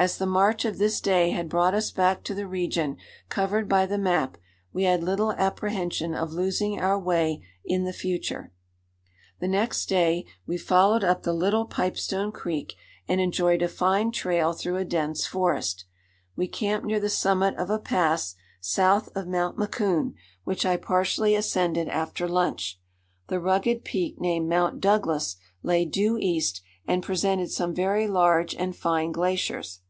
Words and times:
As 0.00 0.16
the 0.16 0.26
march 0.26 0.64
of 0.64 0.78
this 0.78 1.00
day 1.00 1.30
had 1.32 1.48
brought 1.48 1.74
us 1.74 1.90
back 1.90 2.22
to 2.22 2.32
the 2.32 2.46
region 2.46 2.98
covered 3.28 3.68
by 3.68 3.84
the 3.84 3.98
map, 3.98 4.38
we 4.72 4.84
had 4.84 5.02
little 5.02 5.32
apprehension 5.32 6.14
of 6.14 6.30
losing 6.32 6.78
our 6.78 6.96
way 6.96 7.44
in 7.64 7.82
the 7.82 7.92
future. 7.92 8.52
The 9.40 9.48
next 9.48 9.86
day 9.88 10.24
we 10.46 10.56
followed 10.56 11.02
up 11.02 11.24
the 11.24 11.32
Little 11.32 11.64
Pipestone 11.64 12.30
Creek 12.30 12.76
and 13.08 13.20
enjoyed 13.20 13.60
a 13.60 13.66
fine 13.66 14.12
trail 14.12 14.52
through 14.52 14.76
a 14.76 14.84
dense 14.84 15.26
forest. 15.26 15.84
We 16.36 16.46
camped 16.46 16.86
near 16.86 17.00
the 17.00 17.08
summit 17.10 17.56
of 17.56 17.68
a 17.68 17.80
pass 17.80 18.36
south 18.60 19.08
of 19.16 19.26
Mount 19.26 19.58
Macoun, 19.58 20.14
which 20.44 20.64
I 20.64 20.76
partially 20.76 21.34
ascended 21.34 21.88
after 21.88 22.28
lunch. 22.28 22.78
The 23.26 23.40
rugged 23.40 23.82
peak 23.84 24.20
named 24.20 24.48
Mount 24.48 24.80
Douglas 24.80 25.34
lay 25.64 25.84
due 25.84 26.16
east, 26.16 26.62
and 26.86 27.02
presented 27.02 27.50
some 27.50 27.74
very 27.74 28.06
large 28.06 28.54
and 28.54 28.76
fine 28.76 29.10
glaciers. 29.10 29.80